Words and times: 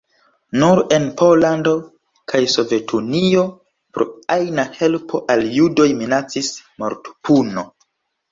Nur 0.61 0.79
en 0.95 1.03
Pollando 1.17 1.73
kaj 2.31 2.39
Sovetunio 2.53 3.43
pro 3.97 4.07
ajna 4.37 4.65
helpo 4.79 5.21
al 5.35 5.45
judoj 5.59 5.87
minacis 6.01 6.49
mortpuno. 6.85 7.67